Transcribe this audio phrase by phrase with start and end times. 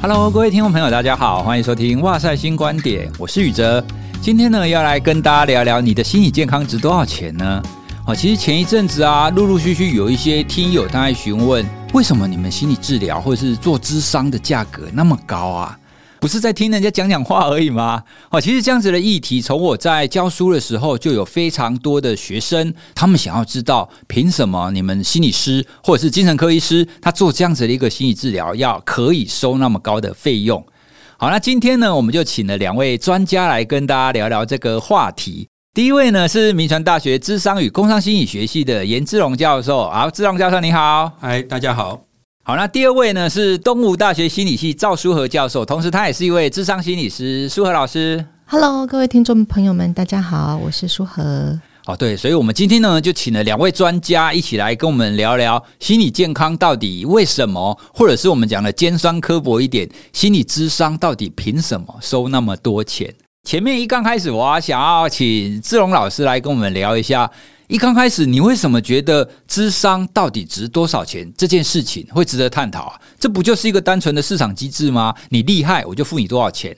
[0.00, 3.84] Hello，各位听众朋友，大家好，欢迎收听《哇塞新观点》，我是宇哲。
[4.22, 7.60] 今天呢，要来跟大家聊聊你的心理健康值多少钱呢？
[8.06, 15.76] 哦，其实前一阵子啊，陆陆续续有一些听友他在询问，为什么你们心理治疗或者是做咨商的价格那么高啊？
[16.20, 18.02] 不是在听人家讲讲话而已吗？
[18.30, 30.64] 哦，其实这样子的议题，从我在教书的时候，就有非常多的学生，他们想要知道，凭什么你们心理师或者是精神科医师，他做这样子的一个心理治疗，要可以收那么高的费用？
[31.16, 35.48] 好，那今天呢，我们就请了两位专家来跟大家聊聊这个话题。
[35.74, 42.07] 第一位呢是民传大学智商与工商心理学系的严志龙教授，好，志龙教授你好，嗨，大家好。
[42.48, 48.24] 好，那第二位呢是东吴大学心理系赵书和教授，同时他也是一位智商心理师，书和老师。
[48.46, 51.60] Hello，各位听众朋友们，大家好，我是书和。
[51.84, 63.14] 哦，对，所以我们今天呢就请了两位专家一起来跟我们聊聊心理健康到底为什么，或者是我们讲的尖酸刻薄一点，心理智商到底凭什么收那么多钱？
[63.46, 67.30] 前面一刚开始，我想要请志龙老师来跟我们聊一下。
[67.68, 73.00] 一刚开始，你为什么觉得智商到底值多少钱这件事情会值得探讨啊？
[73.20, 75.14] 这不就是一个单纯的市场机制吗？
[75.28, 76.74] 你厉害，我就付你多少钱。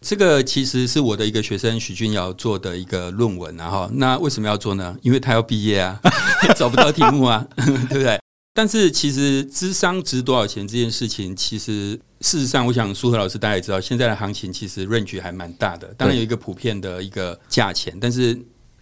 [0.00, 4.96] 这个其实是我的一个学生许君尧做的一个论文，然后那为什么要做呢？
[5.02, 6.00] 因为他要毕业啊，
[6.56, 7.46] 找不到题目啊，
[7.88, 8.18] 对不对？
[8.52, 18.36] 但是其实智商值多少钱这件事情，其实事实上，我想苏和老师大家也知道，现在的行情其实 range 还蛮大的，当然有一个普遍的一个价钱，但是。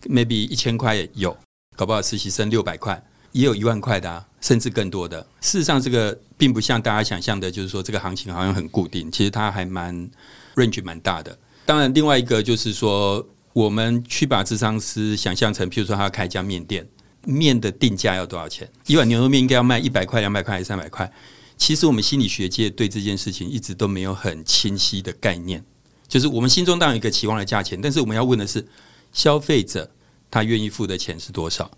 [0.08, 1.36] Maybe 一千块也有，
[1.76, 5.20] 搞不好实习生六百块，也有一万块的啊，甚至更多的。
[5.40, 10.10] 事实上，这个并不像大家想象的，就是说这个行情好像很固定，其实它还蛮
[10.56, 11.38] range 蛮大的。
[11.64, 16.86] 当然，另外一个就是说，我们去把智商师想象成，譬如说他要开一家面店，
[17.24, 18.68] 面的定价要多少钱？
[18.86, 21.10] 一碗牛肉面应该要卖一百块、两百块还是三百块？
[21.56, 25.64] 其实我们心理学界对这件事情一直都没有很清晰的概念，
[26.08, 28.66] 就是我们心中当然有一个期望的价钱，但是我们要问的是。
[29.12, 29.90] 消费者
[30.30, 31.70] 他愿意付的钱是多少？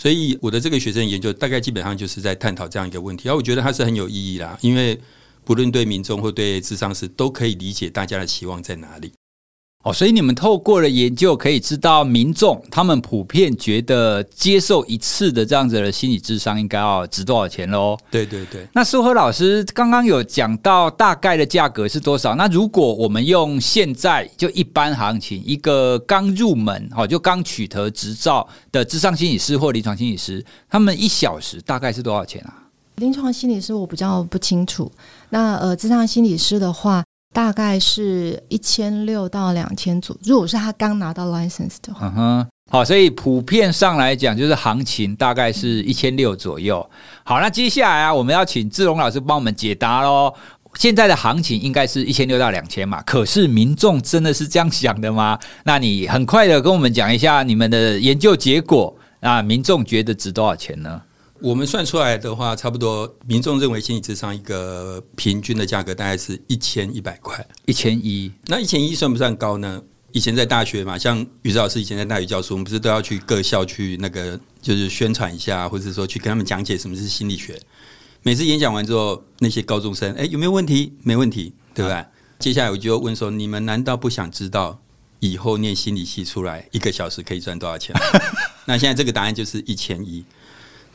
[0.00, 5.00] 所以我的这个学生研究大概基本上就是在探讨这样一个问题，而我觉得它是很有意义啦，因为
[5.44, 9.12] 不论对民众或对智商师都可以理解大家的期望在哪里。
[9.84, 17.94] 哦，所以你们透过了研究，可以知道民众他们普遍觉得接受一次的这样子的心理智商应该要值多少钱喽？
[18.10, 18.66] 对对对。
[18.72, 22.34] 那苏和老师刚刚有讲到大概的价格是多少？
[22.34, 32.56] 那如果我们用现在就一般行情，一个刚入门，哦，就刚取得执照的智商心理师或临床心理师，他们一小时大概是多少钱啊？
[32.96, 34.90] 临床心理师我比较不清楚。
[35.28, 37.04] 那呃，智商心理师的话。
[37.34, 46.88] 大概是一千六到两千左右，如果是他刚拿到 license 的话，嗯哼，好，所以普遍上来讲，就是行情大概是一千六左右。
[47.24, 50.32] 好，那接下来啊，我们要请志龙老师帮我们解答喽。
[50.74, 53.02] 现在的行情应该是一千六到两千嘛？
[53.02, 55.36] 可是民众真的是这样想的吗？
[55.64, 61.02] 那你很快的跟我们讲一下你们的研究结果，那民众觉得值多少钱呢？
[61.40, 68.32] 我们算出来的话，差不多民众认为心理智商一个平均的价格大概是一千一百块，一千一。
[68.46, 69.82] 那一千一算不算高呢？
[70.12, 77.60] 以前在大学嘛，像宇哲老师以前在大学教书，我们不是都要去各校去那个就是宣传一下，或者说去跟他们讲解什么是心理学。
[78.22, 80.94] 每次演讲完之后，那些高中生，哎，有没有问题？
[81.02, 81.92] 没问题，对不对？
[81.92, 82.06] 啊、
[82.38, 84.80] 接下来我就问说，你们难道不想知道
[85.18, 87.94] 以后念心理系出来一个小时可以赚多少钱？
[88.66, 90.24] 那现在这个答案就是一千一。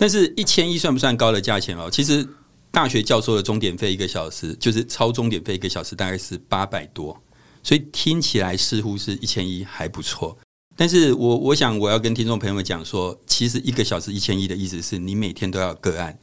[0.02, 1.90] 但是，一千一算不算高的价钱哦？
[1.92, 2.26] 其实，
[2.72, 7.22] 大学教授的钟点费一个小时，就是超钟点费一个小时，大概是八百多，
[7.62, 10.38] 所以听起来似乎是一千一还不错。
[10.78, 16.18] 但是我我想我要跟听众朋友们讲说，其实一个小时一千一的意思是你每天都要个案，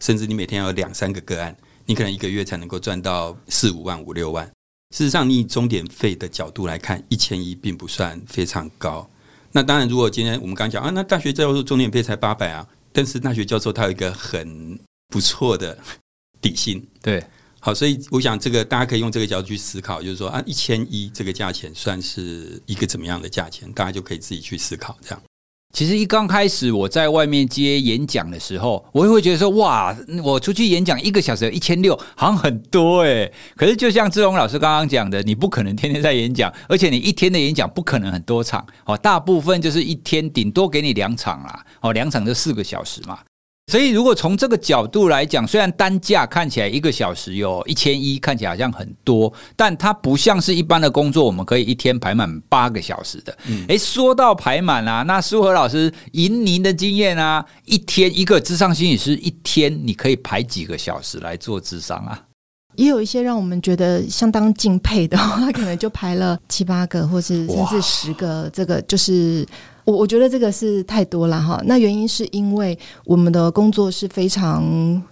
[0.00, 4.44] 甚至你每天要两三个个案，你可能一个月才能够赚到四五万、五六万。
[4.92, 9.08] 事实上，你以钟点费的角度来看，一千一并不算非常高。
[9.52, 12.66] 那当然，如果今天我们刚讲啊，那大学教授钟点费才八百啊。
[12.92, 14.78] 但是大学教授他有一个很
[15.08, 15.78] 不错的
[16.40, 17.24] 底薪，对，
[17.60, 25.22] 好，所以我想这个大家可以用这个角度去思考，就是说啊，一千一这个价钱算是一个怎么样的价钱，大家就可以自己去思考这样。
[25.72, 33.32] 其实一刚开始我在外面接演讲的时候，我也会觉得说，哇，我出去演讲一个小时一千六，好像很多诶。
[33.56, 43.18] 可是就像志龙老师刚刚讲的，你不可能天天在演讲，而且你一天的演讲不可能很多场，哦，大部分就是一天顶多给你两场啦，哦，两场就四个小时嘛。
[43.70, 53.36] 所以，如果从这个角度来讲，虽然单价看起来一个小时有一千一，看起来好像很多，但它不像是一般的工作，我们可以一天排满八个小时的。
[53.46, 62.20] 嗯，诶，说到排满啊，那苏和老师，以您的经验啊，一天一个智商心理师，一天你可以排几个小时来做智商啊？
[62.76, 68.48] 也有一些让我们觉得相当敬佩的， 他可能就排了七八个，或是甚至十个。
[68.52, 69.46] 这个就是
[69.84, 71.60] 我我觉得这个是太多了哈。
[71.64, 75.02] 那原因是因为我们的工作是非常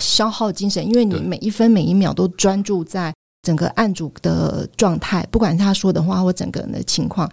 [0.00, 7.30] 消耗精神，因为你每一分每一秒都专注在整个案主的状态，不管他说的话或整个人的情况。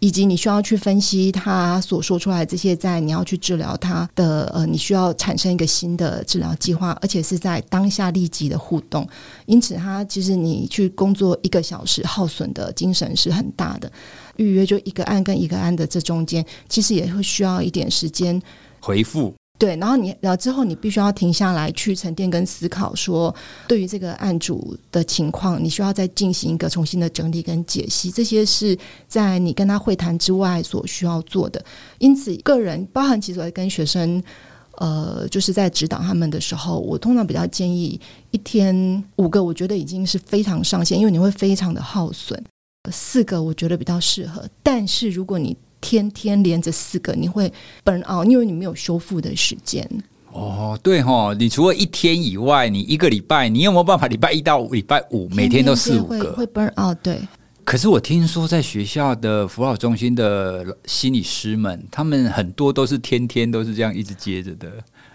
[0.00, 9.06] 以及你需要去分析他所说出来这些，在你要去治疗他的呃，你需要产生一个新的治疗计划，而且是在当下立即的互动。
[9.46, 13.90] 因此，他其实你去工作一个小时，耗损的精神是很大的。
[14.36, 18.40] 预约就一个案跟一个案的这中间，其实也会需要一点时间
[18.80, 19.34] 回复。
[19.58, 23.34] 对，然后你，然后之后你必须要停下来去沉淀跟思考，说
[23.66, 28.78] 对于这个案主的情况，你需要再进行一个重新的整理跟解析，这些是
[29.08, 31.60] 在你跟他会谈之外所需要做的。
[31.98, 34.22] 因此，个人包含其实我跟学生，
[34.76, 38.00] 呃，就是在指导他们的时候，我通常比较建议
[38.30, 42.40] 一天五个，我觉得已经是非常上限，因为你会非常的耗损。
[42.92, 47.52] 四个我觉得比较适合，但是如果你天天连着四个，你会
[47.84, 49.88] burn out，因为你没有修复的时间。
[50.32, 56.32] 哦，对哈，你除了一天以外，你一个礼拜，你有没有办法礼拜一到礼拜五每天都四五个？
[56.32, 57.18] 会会 burn out，对。
[57.64, 64.70] 可是我听说，在学校的辅导中心的心理师们，他们很多都是天天都是这样一直接着的，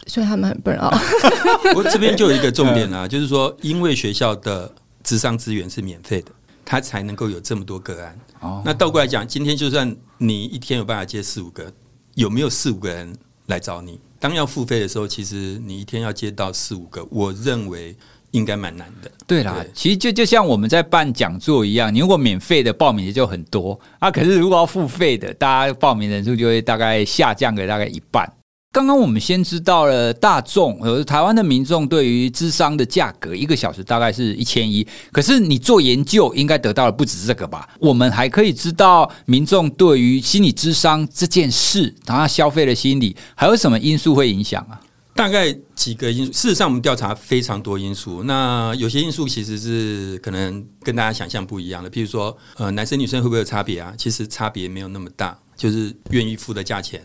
[0.08, 0.94] 所以他们很 burn out。
[1.76, 4.72] 我这边就有一个重点啊，就是说，因为学校的
[5.04, 6.32] 智商资源是免费的。
[6.66, 8.18] 他才能够有这么多个案。
[8.40, 9.94] 哦，那倒过来讲，今天就算
[10.26, 11.70] 你一天有办法接四五个，
[12.16, 13.14] 有没有四五个人
[13.48, 14.00] 来找你？
[14.22, 17.94] 当要付费的时候，其实你一天要接到四五个，我认为
[18.32, 19.12] 应该蛮难的。
[19.28, 28.26] 对啦，对其实就就像我们在办讲座一样，你如果免费的报名的就很多啊，可是如果要付费的，大家报名人数就会大概下降个大概一半。
[28.74, 34.86] 刚刚我们先知道了大众和台湾的民众对于咨商的价格，一个小时大概是一千一。
[35.12, 37.70] 可是你做研究应该得到的不止这个吧？
[37.80, 44.82] 我们还可以知道民众对于心理咨商这件事，他消费的心理还有什么因素会影响啊？
[45.14, 46.34] 大概几个因素。
[46.34, 48.24] 事实上，我们调查非常多因素。
[48.24, 51.92] 那有些因素其实是可能跟大家想象不一样的。
[51.92, 53.94] 譬如说，呃，男生女生会不会有差别啊？
[53.96, 57.00] 其实差别没有那么大，就是愿意付的价钱。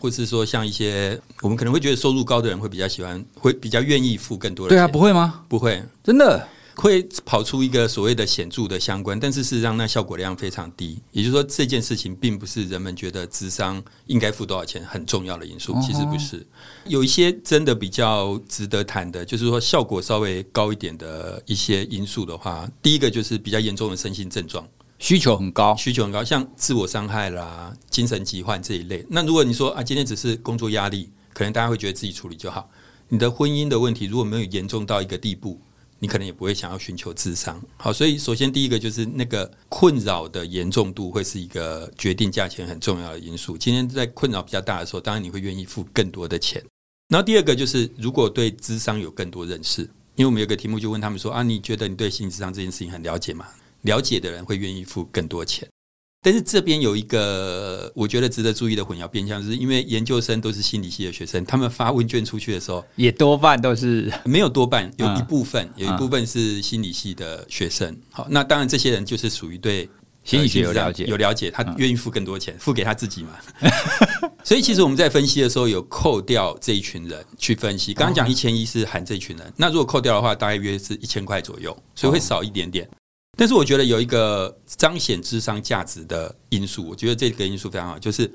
[0.00, 4.78] 或是说，像一些我们可能会觉得收入高的人会比较喜欢，会比较愿意付更多的钱。
[4.78, 5.44] 对啊，不会吗？
[5.46, 10.98] 不会，真的会跑出一个所谓的显著的相关，但是事实上那效果量非常低。
[11.12, 16.46] 也就是说，这件事情并不是人们觉得智商应该付多少钱很重要的因素，其实不是。
[16.86, 24.66] 有一些真的比较值得谈的，就是说效果稍微高一点的一些因素的话，第一个就是比较严重的身心症状。
[25.00, 29.04] 需求很高，需求很高，像自我伤害啦、精神疾患这一类。
[29.08, 32.70] 那如果你说啊，今天只是工作压力，可能大家会觉得自己处理就好。
[33.08, 35.58] 你的婚姻的问题如果没有严重到一个地步，
[35.98, 37.60] 你可能也不会想要寻求智商。
[37.78, 43.56] 好，所以首先第一个就是那个困扰的严重度会是一个决定价钱很重要的因素。
[43.56, 46.62] 今天在困扰比较大的时候，当然你会愿意付更多的钱。
[47.08, 49.80] 然后第二个就是如果对智商有更多认识，
[50.14, 53.46] 因为我们有个题目就问他们说啊，你觉得你对心理咨商这件事情很了解吗？
[53.82, 55.68] 了解的人会愿意付更多钱，
[56.22, 67.96] 但是这边有一个我觉得值得注意的混淆变相，是因为研究生都是心理系的学生，他们发问卷出去的时候，也多半都是没有多半，有一部分有一部分是心理系的学生。
[68.10, 69.88] 好，那当然这些人就是属于对
[70.22, 73.30] 心理学有了解，有了解，他愿意付更多钱，付给他自己嘛。
[74.44, 77.94] 所以其实我们在分析的时候有扣掉这一群人去分析。
[77.94, 82.88] 刚刚讲一千一是含这一群人，那如果扣掉的话，大概约是一千块左右，所以会少一点点。
[83.36, 88.30] 但是我觉得有一个彰显智商价值的因素，我觉得这个因素非常好，就是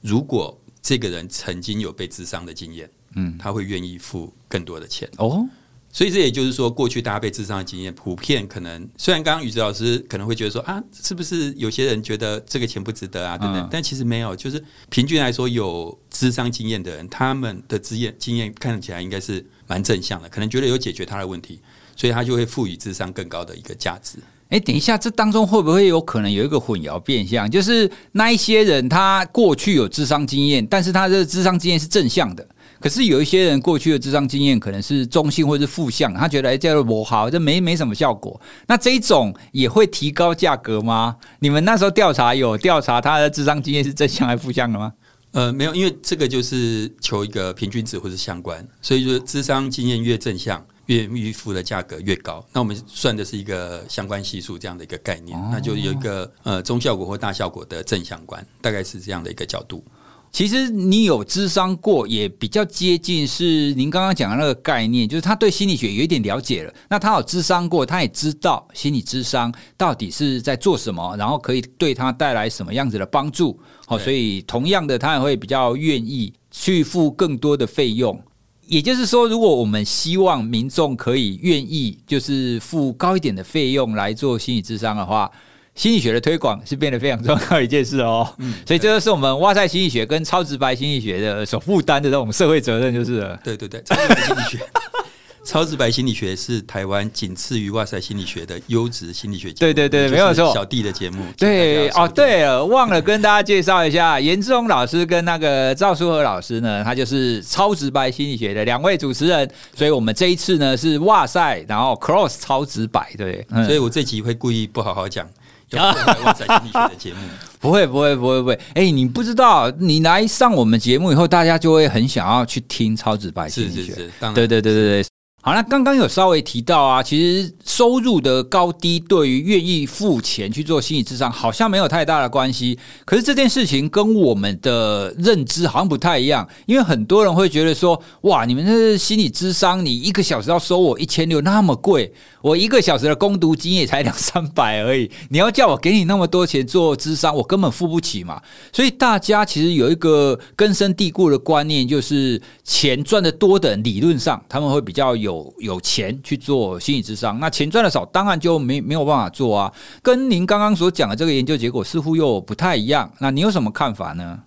[0.00, 5.46] 如果这个人曾经有被智商的经验，嗯，他会愿意付更多的钱哦。
[5.92, 21.60] 所以这也就是说，过去大家被智商的经验，普遍可能虽然刚刚宇哲老师可能会觉得说啊，是不是有些人觉得这个钱不值得啊，等等，但其实没有，就是平均来说，有智商经验的人，他们的经验经验看起来应该是蛮正向的，可能觉得有解决他的问题，
[21.94, 24.18] 所以他就会赋予智商更高的一个价值。
[24.48, 27.50] 哎，等一下，这当中会不会有可能有一个混淆变相？
[27.50, 32.46] 就是那一些人他过去有智商经验，但是他的智商经验是正向的，
[32.78, 38.40] 可是有一些人过去的智商经验可能是中性或是负向，他觉得哎，这不好，这没没什么效果。
[38.68, 41.16] 那这一种也会提高价格吗？
[41.40, 44.92] 你们那时候调查有调查他的智商经验是正向还是负向的吗？
[45.32, 50.64] 呃，没有，因为这个就是求一个平均值或是相关，所以说智商经验越正向。
[50.86, 59.84] 愿意付的价格越高，那我们算的是一个相关系数这样的一个概念，那就有一个呃中效果或大效果的正相关，大概是这样的一个角度。
[60.32, 66.74] 其实你有咨商过，也比较接近是您刚刚讲的那个概念，就是他对心理学有一点了解了。
[66.90, 73.58] 那他有咨商过，他也知道心理咨商到底是在做什么，然后可以对他带来什么样子的帮助。
[73.86, 78.20] 好，所以同样的，他也会比较愿意去付更多的费用。
[78.66, 85.30] 也就是说，如果我们希望民众可以愿意就是付高一点的费用来做心理智商的话。
[85.74, 93.38] 心理学的推广是变得非常重要一件事哦，嗯， 所以这就是我们哇塞心理学跟超直白心理学的所负担的这种社会责任，就是了。
[93.44, 94.58] 对对对，超直白心理学，
[95.46, 99.72] 超直白心理学是台湾仅次于哇塞心理学的优质心理学节目。
[99.72, 101.24] 对对对，没有错，小弟的节目。
[101.38, 109.48] 对哦，对了，忘了跟大家介绍一下，颜志荣老师跟那个赵书和老师呢，他就是超直白心理学的两位主持人。
[109.74, 115.26] 所以我们这一次呢是哇塞，然后 cross 超直白，对，所以我这集会故意不好好讲。
[115.74, 115.92] 哇
[116.32, 117.18] 塞心理学的节目
[117.58, 123.80] 不会不会不会不会，哎、欸，你不知道，你来上我们节目以后，大家就会很想要去听超直白心理学。
[123.80, 125.15] 是是是，当然对对对对对。
[125.46, 132.76] 好，那刚刚有稍微提到啊，其实收入的高低对于愿意付钱去做心理咨商好像没有太大的关系。
[133.04, 142.12] 可是这件事情跟我们的认知好像不太一样，因为很多人会觉得说，哇，你们这心理咨商，你一个小时要收我一千六，那么贵，
[142.42, 148.42] 我一个小时的工读金也才两三百而已，你要叫我给你那么多钱做咨商，我根本付不起嘛。
[148.72, 155.35] 所以大家其实有一个根深蒂固的观念，就是钱赚得多的，理论上他们会比较有。
[155.36, 159.72] 有有钱去做心理智商，那钱赚的少，当然就没没有办法做啊。
[160.02, 163.10] 跟您刚刚所讲的这个研究结果似乎又不太一样。
[163.18, 164.40] 那你有什么看法呢？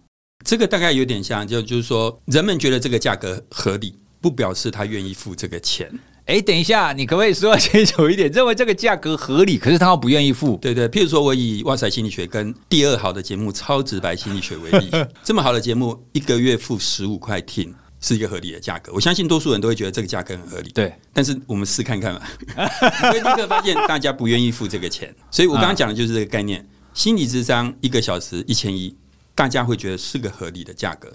[0.46, 5.92] 这个大概有点像，就就是说，人们觉得这个价格合理，不表示他愿意付这个钱。
[6.26, 8.32] 哎，等一下，你可不可以说清楚一点？
[8.32, 10.58] 认为这个价格合理，可是他又不愿意付？
[10.62, 14.90] 对对，譬如说我以哇塞心理学跟第二好的节目超直白心理学为例，
[15.24, 17.74] 这么好的节目，一个月付十五块听。
[18.00, 20.72] 是一个合理的价格，我相信多数人都会觉得这个价格很合理。
[20.72, 22.22] 对，但是我们试看看嘛，
[23.04, 25.14] 你会立刻发现大家不愿意付这个钱。
[25.30, 28.96] 所以我刚刚讲的就是这个概念：心理智商一个小时一千一，
[29.36, 31.12] 大家会觉得是个合理的价格。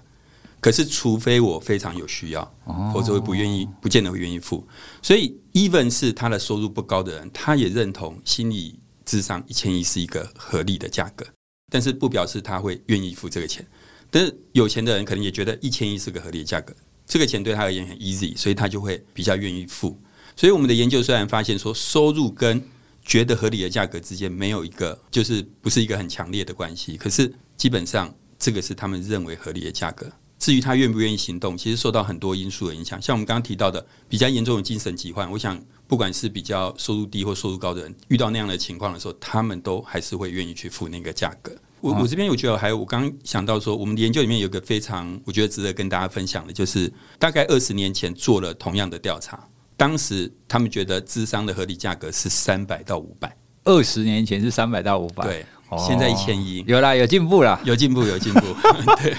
[0.60, 2.54] 可是，除非我非常有需要，
[2.90, 4.66] 否则会不愿意，不见得会愿意付。
[5.02, 11.26] 所以，even 是他的收入不高的人，他也认同心理智商一千一是一个合理的价格，
[11.70, 13.66] 但是不表示他会愿意付这个钱。
[14.10, 16.74] 但是有钱的人可能也觉得一千一是个合理的价格，
[17.06, 19.98] 这个钱对他而言很 easy，所以他就会比较愿意付。
[20.36, 22.62] 所以我们的研究虽然发现说，收入跟
[23.04, 30.10] 觉得合理的价格之间没有一个就是不是一个很强烈的关系，可是基本上这个是他们认为合理的价格。
[30.36, 33.00] 至于他愿不愿意行动，其实受到很多因素的影响。
[33.00, 41.56] 像我们刚刚提到的比较严重的精神疾患，我想不管是比较收入低或收入高的人，遇到那样的情况的时候，他们都还是会愿意去付那个价格。
[41.84, 49.38] 我我这边我觉得还有，我刚刚想到说，我们的研究里面有个非常我觉得值得跟大家分享的，就是大概二十年前做了同样的调查，
[49.76, 55.44] 当时他们觉得智商的合理价格是三百到五百，二十年前是三百到五百，对，
[55.78, 58.40] 现在一千一，有啦，有进步啦，有进步，有进步，
[59.02, 59.14] 对。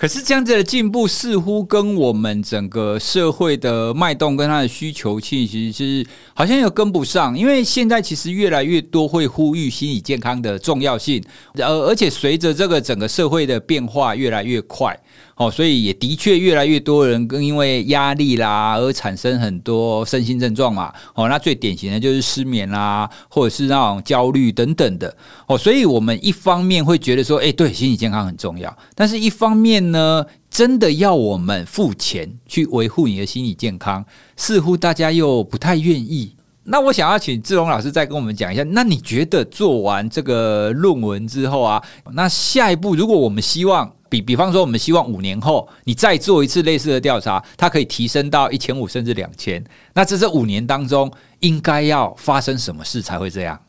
[0.00, 11.20] 可是这样子的进步似乎跟我们整个社会的脉动跟它的需求其实是好像又跟不上，因为现在其实越来越多会呼吁心理健康的重要性，
[11.56, 14.96] 而而且随着这个整个社会的变化越来越快。
[15.38, 20.92] 哦，所以也的确越来越多人更因为压力啦而产生很多身心症状嘛。
[21.14, 25.16] 哦，那最典型的就是失眠啦，或者是那种焦虑等等的。
[25.46, 34.04] 哦，所以我们一方面会觉得说，哎，对，心理健康很重要，但是一方面呢，真的要我们付钱去维护你的心理健康，
[34.36, 36.34] 似乎大家又不太愿意。
[36.64, 49.62] 那我想要请志龙老师再跟我们讲一下，那你觉得做完这个论文之后啊，那下一步如果我们希望比比方说，我们希望五年后你再做一次类似的调查，它可以提升到一千五甚至两千。
[49.94, 53.60] 那这这五年当中，应该要发生什么事才会这样？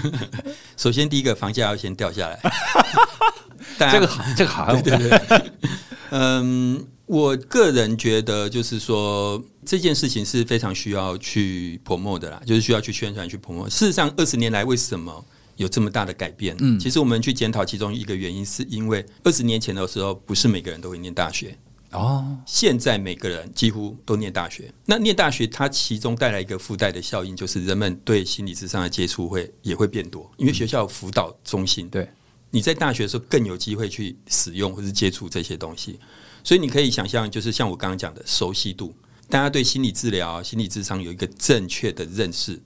[0.76, 2.38] 首先，第一个房价要先掉下来。
[3.92, 5.52] 这个好，这个好，对对对。
[6.10, 13.70] 嗯，我个人觉得，就是说这件事情是非常需要去 promote 的啦，就是需要去宣传、去 promote。
[13.70, 15.24] 事实上，二十年来为什么？
[15.60, 21.54] 有这么大的改变，嗯，其实我们去检讨其中一个原因，是因为二十年前的时候，不是每个人都会念大学。
[21.90, 24.72] 哦，现在每个人几乎都念大学。
[24.86, 32.08] 那念大学，它其中带来一个附带的效应，就是人们对心理智商的接触会也会变多，因为学校有辅导中心，对，
[32.50, 35.98] 你在大学的时候更有机会去使用或是接触这些东西，
[36.42, 38.94] 所以你可以想象，就是像我刚刚讲的熟悉度，
[39.28, 42.58] 大家对心理治疗、心理智商有一个正确的认识。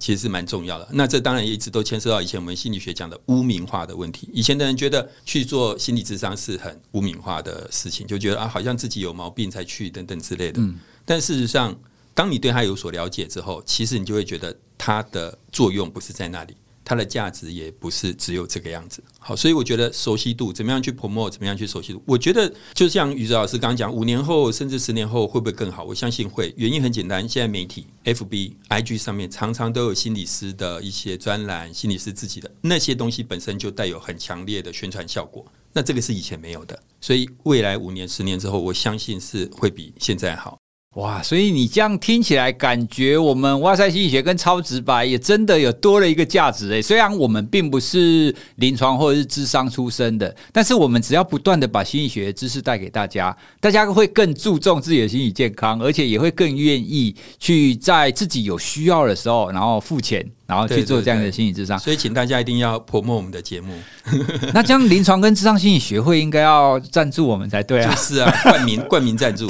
[0.00, 0.88] 其实是蛮重要的。
[0.92, 4.28] 那这当然也一直都牵涉到以前我们心理学讲的污名化的问题。
[4.32, 10.60] 以前的人觉得去做心理智商是很污名化的事情，就觉得啊，好像自己有毛病才去等等之类的。
[10.60, 11.78] 嗯，但事实上，
[12.14, 16.56] 当你对他有所了解之后，其实你就会觉得他的作用不是在那里。
[16.90, 25.84] 它的价值也不是只有这个样子，好，所以我觉得熟悉度怎么样去 promote，怎么样去熟悉度，我觉得就像宇哲老师刚刚讲，五年后甚至十年后会不会更好？
[25.84, 40.59] 我相信会，原因很简单，现在媒体 FB、IG 上面常常都有心理师的一些专栏，心理师自己的那些东西本身就带有很强烈的宣传效果，那这个是以前没有的，所以未来五年、十年之后，我相信是会比现在好。
[40.96, 46.82] 哇，所以你这样听起来，感觉我们哇塞心理学跟超直白也真的有多了一个价值诶。
[46.82, 61.78] 虽然我们并不是临床或者是智商出身的，但是我们只要不断的把心理学知识带给大家，大家会更注重自己的心理健康，而且也会更愿意去在自己有需要的时候，然后付钱，然后去做这样的心理智商。
[61.78, 63.72] 所以，请大家一定要 promote 我们的节目。
[64.52, 67.88] 那这样临床跟智商心理学会应该要赞助我们才对啊！
[67.88, 69.48] 就是啊， 冠名冠名赞助。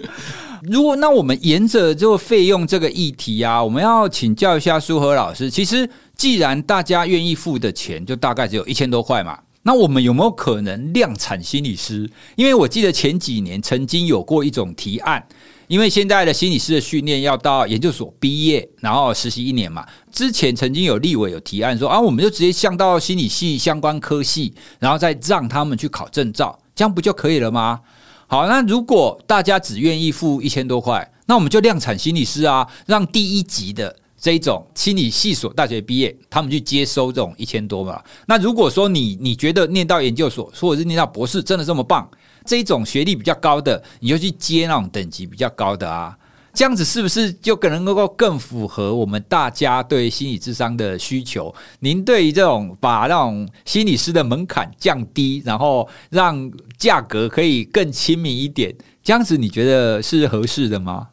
[0.64, 5.48] 如果那我们沿着这个费用这个议题啊，我们要请教一下书和老师。
[5.48, 12.10] 其实，既然大家愿意付的钱就大概只有一千多块嘛，那我们有没有可能量产心理师？
[12.36, 15.24] 因为我记得前几年曾经有过一种提案，
[15.68, 19.86] 因为现在的心理师的训练要到研究所毕业，然后实习一年嘛。
[20.10, 27.80] 之前曾经有立委有提案说啊，我们就直接上到心理系相关科系，然后再让他们去考证照，这样不就可以了吗？
[28.26, 38.02] 好，那如果大家只愿意付一千多块，那我们就量产心理师啊，让第一级的这一种心理系所大学毕业，他们去接收这种一千多嘛。
[38.26, 42.08] 那如果说你你觉得念到研究所或者是念到博士真的这么棒，
[42.48, 46.16] 这种学历比较高的，你就去接那种等级比较高的啊。
[46.54, 51.54] 这样子是不是就可能够更符合我们大家对心理智商的需求？
[51.80, 58.74] 您对于这种把那种心理师的门槛降低，然后让价格可以更亲民一点，
[59.04, 61.08] 这样子你觉得是合适的吗？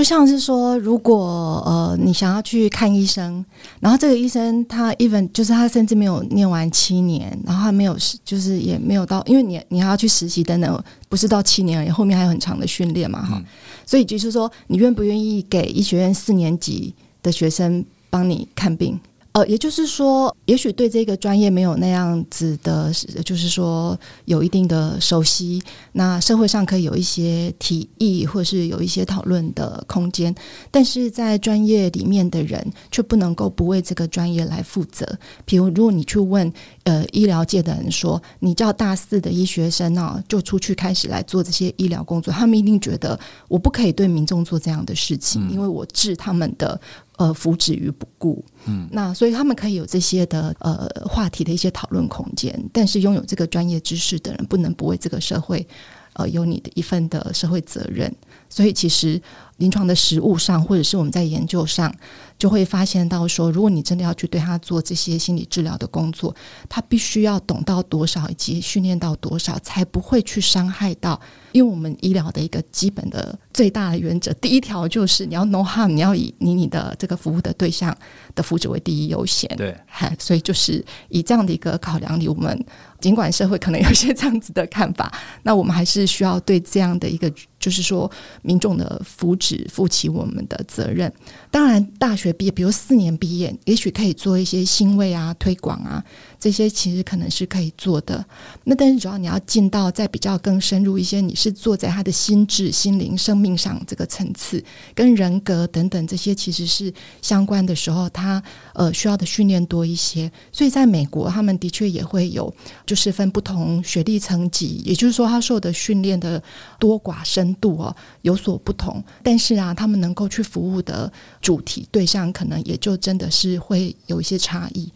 [0.00, 3.44] 就像是说，如果呃你想要去看医生，
[3.80, 13.44] 然后这个医生他 even 就是他甚至没有念完七年，然后他没有就是也没有到，因为你你还要去实习等等，不是到七年而已，后面还有很长的训练嘛，哈、嗯。
[13.84, 18.98] 所以就是说，你愿不愿意给医学院四年级的学生帮你看病？
[19.32, 22.92] 呃，也就是说，也许对这个专业没有那样子的，
[23.24, 25.62] 就是说有一定的熟悉，
[25.92, 30.34] 那社会上可以有一些提议，或是有一些讨论的空间，
[30.72, 35.06] 但是在专业里面的人却不能够不为这个专业来负责。
[35.44, 43.16] 比如，如果你去问呃医疗界的人说，你叫大四的医学生啊，就出去开始来做这些医疗工作，他们一定觉得
[43.46, 46.80] 我不可以对民众做这样的事情，因为我治他们的。
[47.20, 55.68] 呃，福祉于不顾，嗯，那所以他们可以有这些的呃话题的一些讨论空间，但是拥有这个专业知识的人，不能不为这个社会
[56.14, 58.10] 呃有你的一份的社会责任。
[58.50, 59.18] 所以其实
[59.56, 61.94] 临床的实务上，或者是我们在研究上，
[62.36, 66.34] 就会发现到说，如果你真的要去对他做这些心理治疗的工作，
[66.68, 71.18] 他必须要懂到多少，以及训练到多少，才不会去伤害到。
[71.52, 77.96] 因为我们医疗的一个基本的最大的原则，第一条就是你要 know harm，你要以你你的这个服务的对象
[78.34, 79.48] 的福祉为第一优先。
[79.56, 79.76] 对，
[80.18, 82.64] 所以就是以这样的一个考量里，我们
[83.00, 88.10] 尽管社会可能有些这样子的看法，那我们还是需要对这样的一个，就是说
[88.42, 91.12] 民众的福祉负起我们的责任。
[91.50, 96.02] 当然，大学毕业，比如四年毕业，也许可以做一些欣慰啊、推广啊。
[96.40, 98.24] 这些其实可能是可以做的，
[98.64, 110.32] 那但是主要你要进到再比较更深入一些，你是坐在他的心智、心灵、生命上这个层次，跟人格等等这些其实是相关的时候，他呃需要的训练多一些。
[110.50, 112.50] 所以在美国，他们的确也会有，
[112.86, 116.42] 就是分不同学历层级，也就是说他受的训练的
[116.78, 119.04] 多寡深度哦有所不同。
[119.22, 124.90] 但是啊，他们能够去服务的主题对象，可能也就真的是会有一些差异。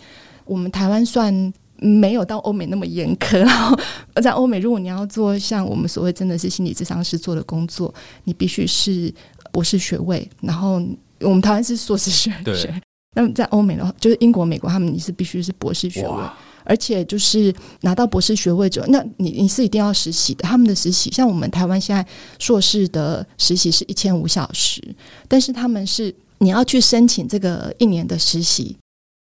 [0.45, 3.79] 我们台湾算没有到欧美那么严苛，然后
[4.23, 7.93] 在欧美，如果你要做像我们所谓真的是心理咨商师做的工作，
[8.25, 9.13] 你必须是
[9.53, 10.83] 博士学位，然后
[11.21, 12.45] 我们台湾是硕士学位。
[12.45, 12.75] 对。
[13.17, 16.21] 那么在欧美的话，就是英国、美国，他们你是必须是博士学位，
[16.65, 20.43] 而且就是拿到博士学位之后，那你你是一定要实习的。
[20.43, 22.05] 他们的实习，像我们台湾现在
[22.41, 24.83] 硕士的实习是一千五小时，
[25.29, 28.77] 但是他们是你要去申请这个一年的实习。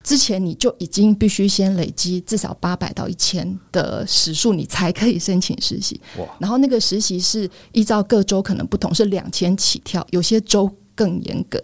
[0.07, 5.99] 之前你就已经必须先累积至少八百到一千的时数，你才可以申请实习。
[6.17, 6.25] 哇！
[6.39, 11.61] 然后那个实习是依照各州可能不同，是两千起跳，有些州更严格。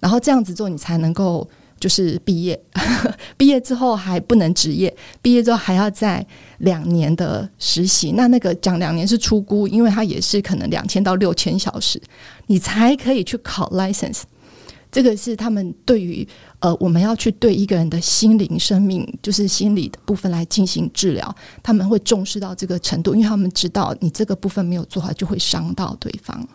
[0.00, 1.46] 然后这样子做，你才能够
[1.78, 2.58] 就是毕业，
[3.36, 6.26] 毕业之后还不能职业，毕业之后还要在
[6.60, 8.12] 两年的实习。
[8.12, 12.00] 那那个讲两年是出估，因为它也是可能两千到六千小时，
[12.46, 14.22] 你才可以去考 license。
[14.94, 16.24] 这个是他们对于
[16.60, 26.46] 呃，我们要去对一个人的心灵生命，就是心理的部分来进行治疗，他们会重视到这个程度，因为他们知道你这个部分没有做好，就会伤到对方。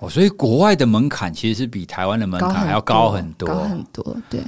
[0.00, 4.42] 哦，所以国外的门槛其实是比台湾的门槛还要高很多，高很多，对。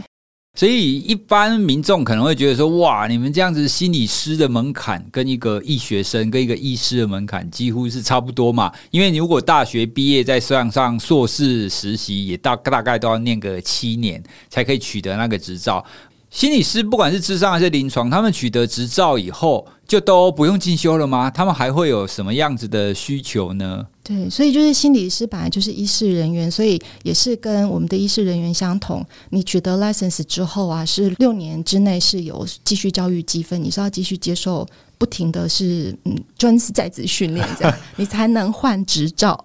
[0.52, 8.70] 所以一般民众可能会觉得说：“哇，你们这样子心理师的门槛跟一个医学生跟一个医师的门槛几乎是差不多嘛？
[8.90, 15.82] 因为你如果大学毕业再算上硕士实习，也大大概都要念个七年才可以取得那个执照。
[16.30, 21.28] 心理师不管是智商还是临床，他们取得执照以后就都不用进修了吗？
[21.28, 29.04] 他们还会有什么样子的需求呢？”对，所以就是心理师本来就是医事人员，所以也是跟我们的医事人员相同。
[29.30, 34.66] 你取得 license 之后啊，是六年之内是有继续教育积分，你是要继续接受
[34.98, 39.42] 不停的是嗯专职在职训练，这样 你才能换执照。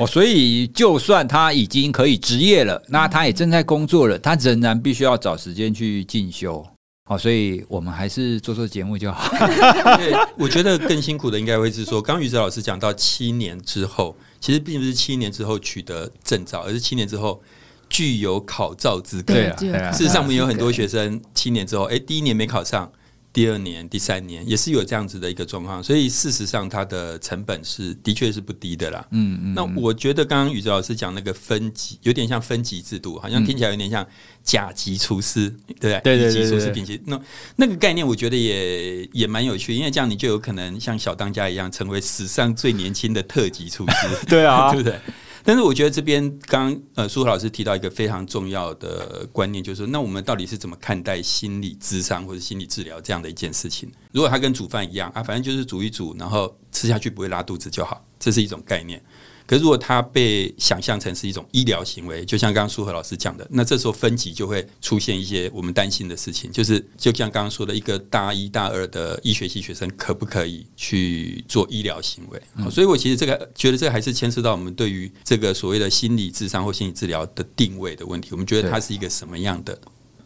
[0.00, 6.66] 哦，所以就算他已经可以职业了，那他也正在工作了，他仍然必须要找时间去进修。
[7.04, 9.30] 哦，所以我们还是做做节目就好。
[9.98, 17.42] 对，我觉得更辛苦的应该会是说，刚于哲老师讲到七年之后，其实并不是七年之后取得证照，而是七年之后
[17.90, 19.34] 具有考照资格。
[19.34, 22.90] 对啊，事实上，我们有很多学生七年之后，哎，第一年没考上。
[23.32, 29.06] 第二年、第三年也是有这样子的一个状况，所以事实上它的成本是的确是不低的啦。
[29.12, 29.54] 嗯嗯。
[29.54, 34.04] 那我觉得刚刚宇哲老师讲那个分级，有点像分级制度，好像听起来有点像
[34.42, 36.00] 甲级厨师，对不对？
[36.00, 36.42] 对对对。
[36.42, 37.20] 乙级厨师、丙级，那
[37.56, 44.08] 那个概念我觉得也也蛮有趣，因为这样你就有可能像小当家一样，成为史上最年轻的特级厨师。
[44.26, 44.98] 对啊， 对不对？
[45.42, 53.90] 但是我觉得这边刚呃，苏老师提到一个非常重要的观念，就是说，那我们到底是怎么看待心理智商或者心理治疗这样的一件事情？
[54.12, 59.02] 如果它跟煮饭一样啊，反正就是煮一煮，然后吃下去不会拉肚子就好，这是一种概念。
[59.50, 72.40] 可是，如果它被想象成是一种医疗行为，就像刚刚苏和老师讲的，那这时候分级就会出现一些我们担心的事情，就是就像刚刚说的，一个大一大二的医学系学生可不可以去做医疗行为？
[72.58, 72.70] 嗯。
[72.70, 78.28] 所以我其实这个觉得这还是牵涉到我们对于这个所谓的心理智商或心理治疗的定位的问题。
[78.30, 79.76] 我们觉得它是一个什么样的？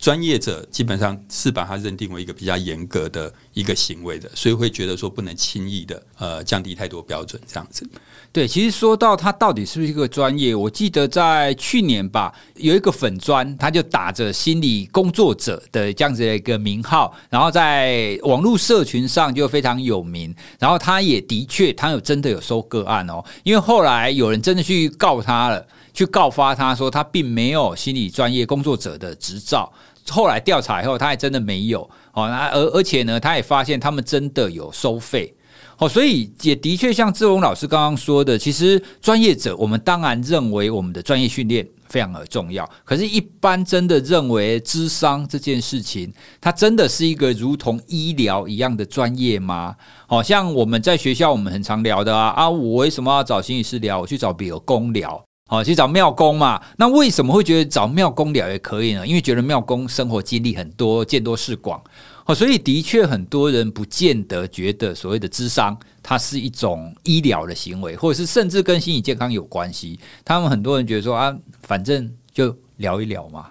[0.05, 7.89] 专业者基本上是把它认定为一个比较严格的一个行为的，所以会觉得说不能轻易的呃降低太多标准这样子。
[8.31, 20.35] 对，其实说到它到底是不是一个专业，我记得在去年吧，有一个粉专，他就打着心理工作者的这样子的一个名号，然后在网络社群上就非常有名。
[20.59, 29.73] 然后他也的确，他有真的有收个案哦，因为后来有人真的去告他了，去告发他说他并没有心理专业工作者的执照。
[30.11, 32.29] 后来调查以后，他还真的没有哦。
[32.29, 35.35] 那而而且呢，他也发现他们真的有收费
[35.79, 35.89] 哦。
[35.89, 42.69] 所以也的确像志宏老师刚刚说的，其实专业者我们当然认为我们的专业训练非常的重要。
[42.85, 49.75] 可是，一般真的认为智商这件事情，它真的是一个如同医疗一样的专业吗？
[50.07, 54.01] 好像我们在学校我们很常聊的啊啊，我为什么要找心理师聊？
[54.01, 55.25] 我去找比尔公聊。
[55.47, 56.61] 好，去找庙公嘛？
[56.79, 59.07] 那为什么会觉得找庙公聊也可以呢？
[59.07, 61.83] 因为觉得庙公生活经历很多，见多识广。
[62.25, 70.01] 好，所以的确很多人不见得觉得所谓的智商，它是一种医疗的行为，或者是甚至跟心理健康有关系。
[70.25, 73.51] 他们很多人觉得说啊，反正就聊一聊嘛。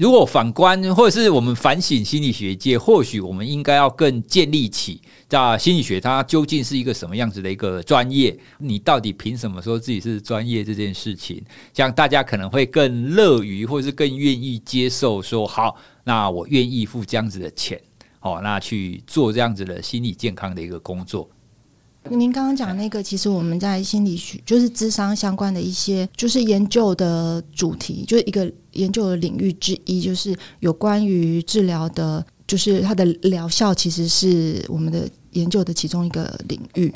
[0.00, 8.34] 如果反观，或者是我们反省心理学界，或许我们应该要更建立起，在心理学它究竟是一个什么样子的一个专业？
[8.56, 11.44] 你到底凭什么说自己是专业这件事情？
[11.74, 17.78] 这样大家可能会更乐于，或者是更愿意接受说，好，那我愿意付这样子的钱，
[18.20, 21.28] 哦，那去做这样子的心理健康的一个工作。
[22.08, 36.92] 您刚刚讲那个，其实我们在心理学就是智商相关的一些，就是研究的主题，就是一个研究的领域之一，就是有关于治疗的，就是它的疗效，其实是我们的研究的其中一个领域。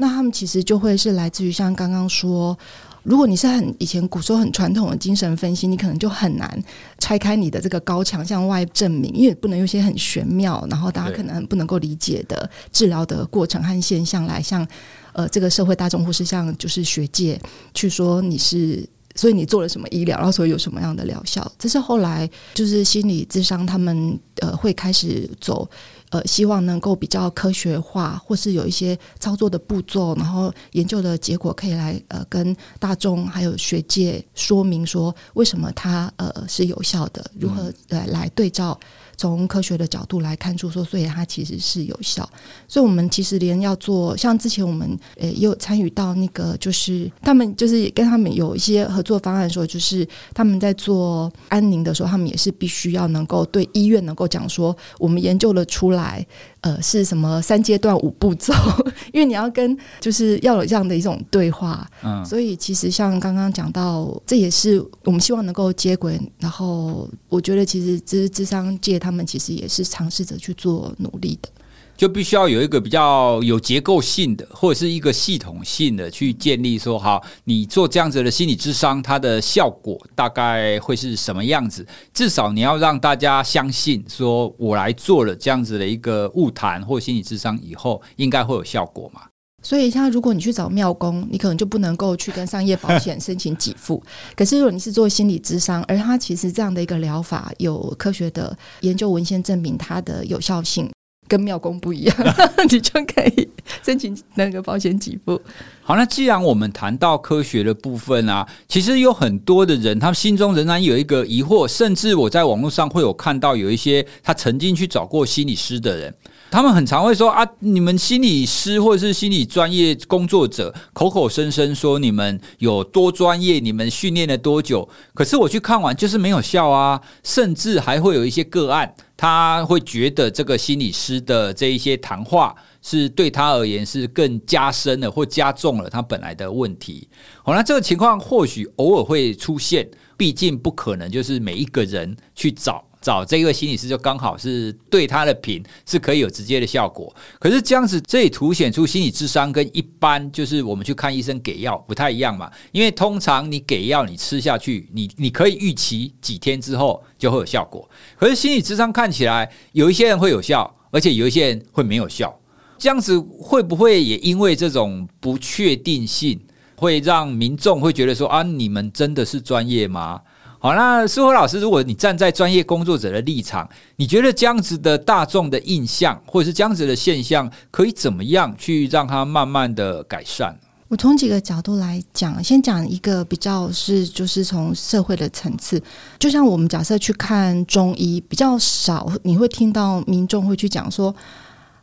[0.00, 2.56] 那他们其实就会是来自于像刚刚说。
[3.04, 6.62] 如果你是很以前古时候很传统的精神分析，你可能就很难
[6.98, 14.66] 拆开你的这个高墙向外证明，因为不能用一些很玄妙，然后大家可能不能够理解的治疗的过程和现象来向
[15.12, 17.38] 呃这个社会大众或是向就是学界
[17.74, 18.84] 去说你是
[19.14, 21.50] 所以你做了什么医疗，然后所以有什么样的疗效？
[21.58, 25.68] 这是后来就是心理智商他们呃会开始走。
[26.10, 38.78] 呃，希望能够比较科学化，或是有一些操作的步骤，然后研究的结果可以来呃跟大众还有学界说明说为什么它呃是有效的，如何呃来对照。
[39.16, 42.28] 从科学的角度来看出说，所以它其实是有效。
[42.68, 56.26] 所以，我们其实连要做，像之前我们呃也有参与到那个，就是他们就是跟他们有一些合作方案，说就是他们在做安宁的时候，他们也是必须要能够对医院能够讲说，我们研究了出来。
[56.64, 58.54] 呃，是什么三阶段五步骤？
[59.12, 66.18] 因为你要跟，就是要有这样的一种对话，嗯，所以其实像刚刚讲到，这也是我们希望能够接轨。
[66.38, 71.50] 然后，我觉得其实智智商界他们其实也是尝试着去做努力的。
[71.96, 81.86] 就必须要有一个比较有结构性的，或者是一个系统性的去建立说，好，你做这样子的心理咨商，它的效果大概会是什么样子？
[82.12, 89.22] 至少你要让大家相信，说我来做了这样子的一个晤谈或心理咨商以后，应该会有效果嘛？
[89.62, 94.02] 所以，像如果你去找庙公，你可能就不能够去跟商业保险申请给付。
[94.36, 100.90] 可是，如果你是做心理咨商，而它其实这样的一个疗法有科学的研究文献证明它的有效性。
[101.26, 102.16] 跟庙公不一样，
[102.70, 103.48] 你就可以
[103.82, 105.40] 申请那个保险给付。
[105.82, 116.14] 好，那既然我们谈到科学的部分啊，其实有很多的人，他们心中仍然有一个疑惑，甚至我在网络上会有看到有一些他曾经去找过心理师的人，
[116.50, 132.54] 他们很常会说啊，你们心理师或者是心理专业工作者，口口声声说你们有多专业，你们训练了多久，可是我去看完就是没有效啊，甚至还会有一些个案，他会觉得这个心理师的这一些谈话。
[132.86, 137.08] 是对他而言是更加深了或加重了他本来的问题。
[137.42, 147.14] 好，那这个情况或许偶尔会出现，毕竟不可能就是每一个人去找找这个心理师就刚好是对他的品是可以有直接的效果。
[147.38, 152.50] 可是这样子，这也凸显出心理智商跟一般就是我们去看医生给药不太一样嘛。
[152.72, 157.86] 因为通常你给药你吃下去，你你可以预期几天之后就会有效果。
[158.16, 162.34] 可是心理智商看起来有一些人会有效，而且有一些人会没有效。
[162.78, 166.40] 这样子会不会也因为这种不确定性，
[166.76, 170.22] 会让民众会觉得说啊，你们真的是专业吗？
[170.64, 180.56] 好，那苏和老师，如果你站在专业工作者的立场，你觉得这样子的大众的印象，或者是这样子的现象，可以怎么样去让它慢慢的改善？
[180.88, 185.78] 我从几个角度来讲，先讲一个比较是，就是从社会的层次，
[186.18, 191.14] 就像我们假设去看中医，比较少你会听到民众会去讲说。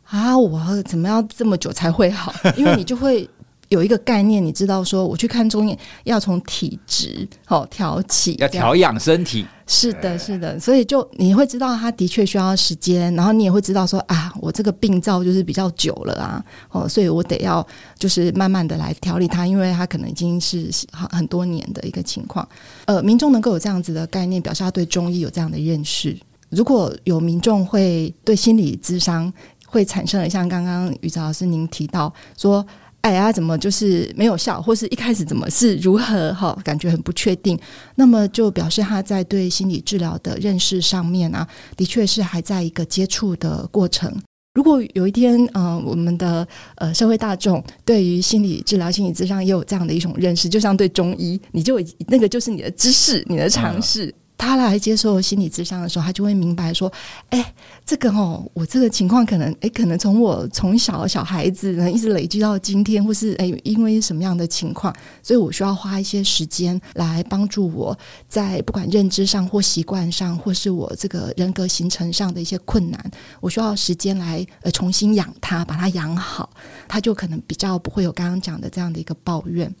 [0.08, 2.34] 啊，我怎么要这么久才会好？
[2.54, 3.26] 因为你就会
[3.72, 9.46] 有一个概念，你知道说，我去看中医要从体质哦调起，要调养身体。
[9.66, 17.66] 是的，是的，所以就你会知道，他的确需要时间，然后你也会知道说啊，我这个病灶就是比较久了啊，哦，所以我得要
[17.98, 22.46] 就是慢慢的来调理它，因为它可能已经是很很多年的一个情况。
[22.84, 26.14] 呃，民众能够有这样子的概念，表示他对中医有这样的认识。
[26.50, 29.32] 如果有民众会对心理咨商，
[29.66, 32.66] 会产生了像刚刚于哲老师您提到说，
[33.02, 37.58] 哎呀，怎么就是没有效，或是一开始怎么是如何哈，感觉很不确定。
[37.96, 44.12] 那么就表示他在对心理治疗的认识上面啊，的确是还在一个接触的过程。
[44.54, 54.14] 如果有一天，嗯、呃，我们的呃社会大众对于心理治疗、心理咨商也有这样的一种认识，就像对中医，你就那个就是你的知识、你的常识。
[54.42, 56.92] 他来接受心理咨商的时候，他就会明白说
[57.30, 57.54] ：“哎，
[57.86, 67.96] 这个哦，我这个情况可能，哎，可能从我从小小孩子呢一直累积到今天，或是哎，因为什么样的情况，所以我需要花一些时间来帮助我
[68.28, 76.50] 在不管认知上或习惯上，或是我这个人格形成上的一些困难，我需要时间来呃重新养他，把他养好，
[76.88, 79.72] 他就可能比较不会有刚刚讲的这样的一个抱怨。”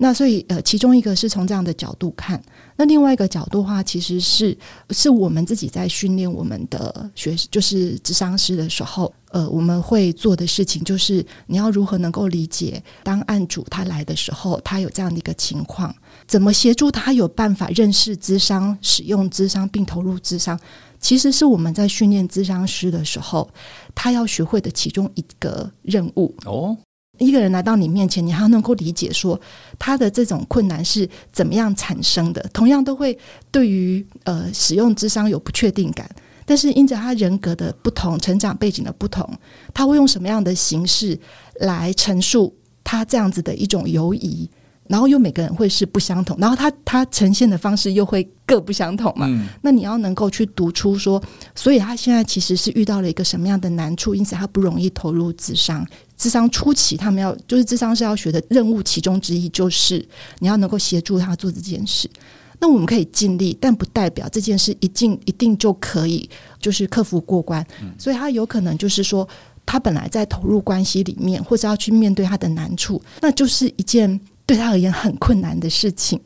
[0.00, 2.40] 那所以，呃，其中一个是从这样的角度看，
[2.76, 4.56] 那另外一个角度的话，其实是
[4.90, 15.92] 是我们自己在训练我们的学，就是智商师的时候，呃，我们会做的事情就是，你要如何能够理解，当案主他来的时候，他有这样的一个情况，
[16.28, 20.56] 怎么协助他有办法认识智商、使用智商并投入智商，
[21.00, 23.50] 其实是我们在训练智商师的时候，
[23.96, 26.76] 他要学会的其中一个任务哦。
[27.18, 29.40] 一个人来到你面前，你还要能够理解说
[29.78, 32.40] 他的这种困难是怎么样产生的。
[32.52, 33.16] 同样都会
[33.50, 36.08] 对于呃使用智商有不确定感，
[36.44, 39.28] 但是因着他人格的不同、成长背景的不同，
[39.74, 41.18] 他会用什么样的形式
[41.60, 44.48] 来陈述他这样子的一种犹疑？
[44.88, 49.26] 然后又每个人会是不相同，然后他他呈现的方式又会各不相同嘛。
[49.28, 51.22] 嗯、那你要能够去读出说，
[51.54, 55.86] 所以他现在其实是遇到了一个什么样的难处，因此他不容易投入智商。
[56.18, 60.04] 咨商初期，他们要就是智商是要学的任务其中之一，就是
[60.40, 62.10] 你要能够协助他做这件事。
[62.58, 66.28] 那我们可以尽力，但不代表这件事一定一定就可以
[66.60, 67.64] 就是克服过关。
[67.80, 69.28] 嗯、所以他有可能就是说，
[69.64, 74.20] 他本来在投入关系里面，或者要去面对他的难处，那就是一件。
[74.48, 76.18] 对他而言很困难的事情，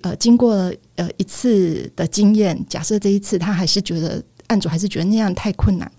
[0.00, 5.92] 呃，经过了呃一次的经验，假设这一次他还是觉得案主还是觉得那样太困难，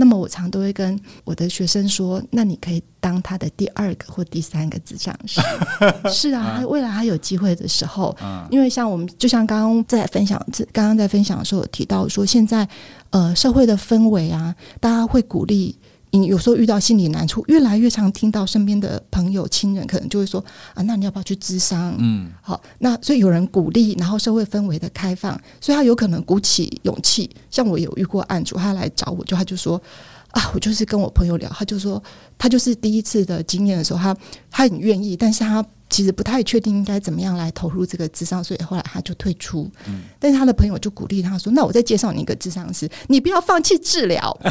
[0.00, 5.42] 那么我常都会跟我的学生说，那你可以当他的第二个或第三个智障师。
[6.10, 8.16] 是啊，他未来还有机会的时候，
[8.50, 12.66] 因为像我们就像刚刚在分享，刚刚在分享的时候有提到说，现在
[13.10, 15.78] 呃社会的氛围啊，大家会鼓励。
[16.12, 20.44] 你有时候遇到心理难处，越来越常听到身边的朋友、亲人可能就会说
[20.74, 27.30] ：“啊，那你要不要去咨商？”嗯，好，那所以有人鼓励，然后社会氛围的开放，所以他有可能鼓起勇气。
[27.50, 29.80] 像我有遇过案主，他来找我，就他就说
[30.32, 32.02] ：“啊，我就是跟我朋友聊，他就说
[32.36, 34.16] 他就是第一次的经验的时候，他
[34.50, 39.68] 他很愿意，但是他。”其实不太确定应该怎么样来投入这个智商，所以后来他就退出。
[39.86, 44.34] 嗯，但是他的朋友就鼓励他说：“那我再介绍你一个智商师，你不要放弃治疗。”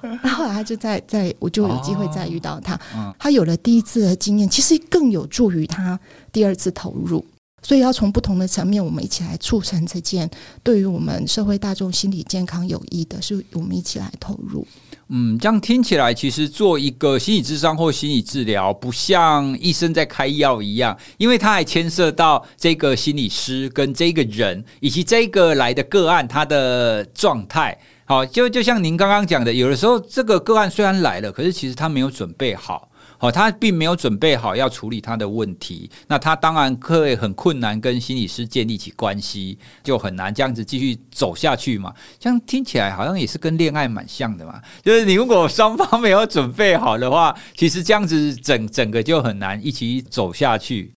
[0.00, 2.74] 然后后来他就在在，我就有机会再遇到他。
[2.94, 6.00] 哦，他有了第一次的经验，其实更有助于他
[6.32, 7.24] 第二次投入。
[7.62, 10.30] 所以要从不同的层面，我们一起来促成这件
[10.62, 14.64] 对于我们社会大众心理健康有益的，是我们一起来投入。
[15.08, 27.78] 嗯，这样听起来，其实做一个心理咨商或心理治疗，不像医生在开药一样，因为他还牵涉到这个心理师跟这个人，以及这个来的个案他的状态。
[28.04, 32.88] 好，就就像您刚刚讲的，有的时候这个个案虽然来了，可是其实他没有准备好。
[33.18, 41.92] 哦，他并没有准备好要处理他的问题，那他当然会很困难跟心理师建立起关系，就很难这样子继续走下去嘛。
[42.18, 50.92] 这样听起来好像也是跟恋爱蛮像的嘛，就是你如果双方没有准备好的话，其实这样子整整个就很难一起走下去。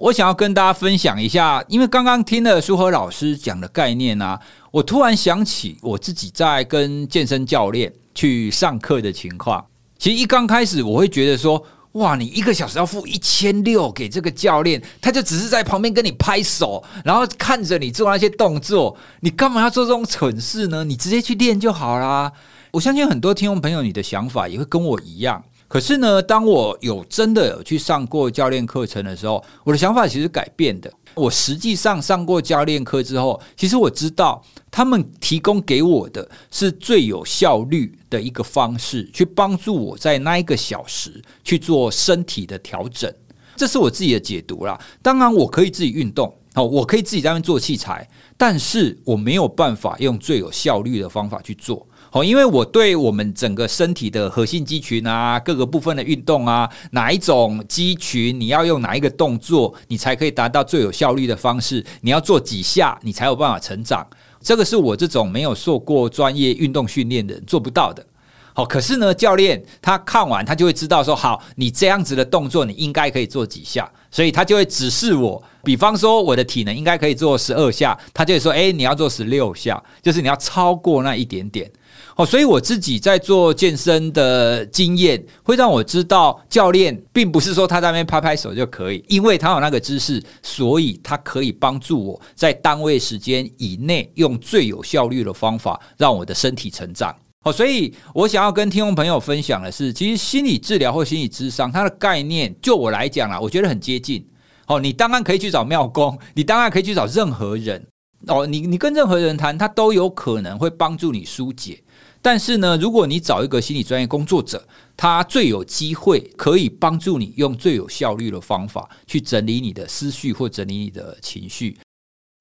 [0.00, 9.66] 我想要跟大家分享一下，因为刚刚听了舒和老师讲的概念啊，我突然想起我自己在跟健身教练去上课的情况。
[10.00, 20.84] 其实一刚开始，我会觉得说，哇，你一个小时要付一千六给这个教练，他就只是在旁边跟你拍手，然后看着你做那些动作，你干嘛要做这种蠢事呢？
[20.84, 22.32] 你直接去练就好啦。
[22.70, 25.44] 我相信很多听众朋友，你的想法也会跟我一样。
[25.68, 30.90] 可是呢，当我有真的有去上过教练课程的时候，我的想法其实改变的。
[31.14, 43.12] 我实际上上过教练课之后，其实我知道他们提供给我的是最有效率的一个方式，去帮助我在那一个小时去做身体的调整。
[43.56, 44.80] 这是我自己的解读啦。
[45.02, 51.86] 当然，我可以自己运动，哦，我可以自己在那边做器材，但是我没有办法用最有效率的方法去做。
[52.12, 61.86] 好，因为我对我们整个身体的核心肌群啊，各个部分的运动啊，哪一种肌群你要用哪一个动作，你才可以达到最有效率的方式？
[62.00, 64.04] 你要做几下，你才有办法成长？
[64.42, 68.04] 这个是我这种没有受过专业运动训练的人做不到的。
[68.52, 75.40] 好，可是呢，教练他看完他就会知道说，好，你这样子的动作你应该可以做几下，所以他就会指示我。
[75.62, 81.70] 比方说，我的体能应该可以做十二下，他就会说，诶，你要做十六下，就是你要超过那一点点。
[82.16, 97.14] 哦，所以我自己在做健身的经验，会让我知道教练并不是说他在那边拍拍手就可以，因为他有那个知识，所以他可以帮助我在单位时间以内用最有效率的方法让我的身体成长。
[97.44, 104.26] 哦，所以我想要跟听众朋友分享的是，其实心理治疗或心理咨商，它的概念就我来讲啦，我觉得很接近。
[104.66, 107.82] 哦，你当然可以去找庙公，你当然可以去找任何人。
[108.26, 111.82] 哦，你你跟任何人谈，他都有可能会帮助你疏解。
[112.22, 121.78] 但是呢，如果你找一个心理专业工作者，他最有机会可以帮助你用最有效率的方法去整理你的思绪或整理你的情绪。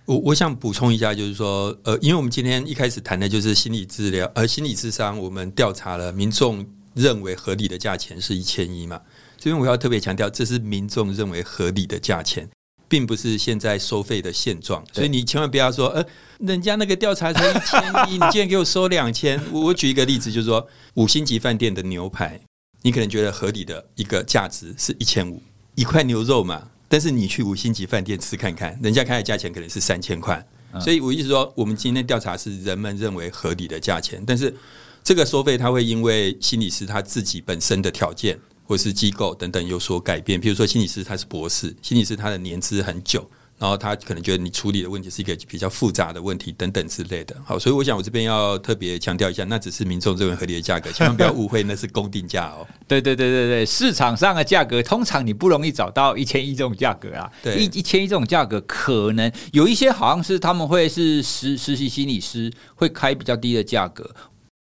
[0.06, 9.00] 我我想补充一下，就是说，呃，因为我们今天一开始谈的就是心理治疗，而心理智商，我们调查了民众认为合理的价钱是一千一嘛，
[9.38, 12.50] 所以我要特别强调，这是民众认为合理的价钱。
[12.90, 16.04] 并不是现在收费的现状，所以你千万不要说，呃，
[16.40, 19.40] 人家那个调查才一千一， 你竟然给我收两千。
[19.52, 22.42] 我举一个例子，就是说五星级饭店的牛排，
[22.82, 25.42] 你可能觉得合理的一个价值是一千五，
[25.76, 26.68] 一块牛肉嘛。
[26.88, 30.44] 但是你去五星级饭店吃看看，人家开的价钱可能是三千块。
[30.82, 34.56] 所以我意思说，我们今天调查是人们认为合理的价钱，但是
[35.04, 38.40] 这个收费它会因为心理师他自己本身的条件。
[38.70, 40.40] 或是机构等等有所改变。
[40.40, 43.28] 比如说，心理师他是博士，心理师他的年资很久。
[43.58, 52.66] 然后他可能觉得你处理的问题是一个比较复杂的问题等等之类的，好，所以我想我这边要特别强调一下，那只是民众认为合理的价格，千万不要误会，那是公定价哦。
[52.88, 64.10] 对对对对对，市场上的价格通常你不容易找到一千一这种价格啊，对，一一千一这种价格可能有一些好像是他们会是实实习心理师会开比较低的价格。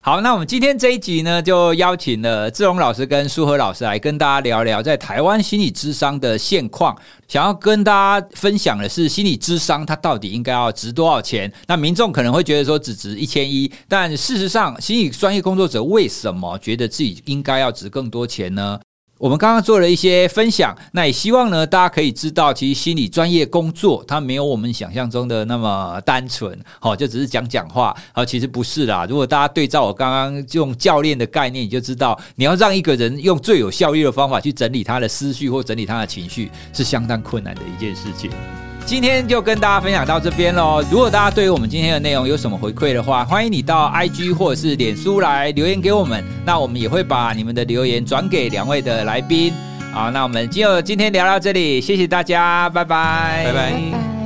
[0.01, 6.97] 好，那我们今天这一集呢，就邀请了志荣老师跟书和老师来跟大家聊聊在台湾心理智商的现况。
[7.27, 7.91] 想要跟大
[8.21, 11.51] 家分享的是，心理智商它到底应该要值多少钱？
[11.67, 18.79] 那民众可能会觉得说只值一千一，但事实上，心理专业工作者为什么觉得自己应该要值更多钱呢？
[19.19, 29.05] 我们刚刚做了一些分享，那也希望呢，大家可以知道，其实心理专业工作它没有我们想象中的那么单纯，好，就只是讲讲话，啊，其实不是啦。
[29.09, 38.31] 如果大家对照我刚刚用教练的概念，你就知道，你要让一个人用最有效率的方法去整理他的思绪或整理他的情绪，是相当困难的一件事情。
[38.89, 40.83] 今天就跟大家分享到这边喽。
[40.89, 46.25] 如果大家对于我们今天的内容有什么回馈的话，欢迎你到 IG 或者是脸书来留言给我们。
[46.43, 49.53] 那我们也会把你们的留言转给两位的来宾。
[49.93, 54.18] 好，那我们就今天聊到这里，谢谢大家，拜拜，拜拜。